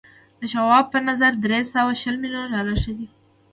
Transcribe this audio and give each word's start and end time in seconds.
د 0.39 0.41
شواب 0.53 0.85
په 0.93 0.99
نظر 1.09 1.31
درې 1.43 1.59
سوه 1.73 1.91
شل 2.01 2.15
ميليونه 2.23 2.47
ډالر 2.53 2.77
ښه 2.83 2.91
و 2.97 2.99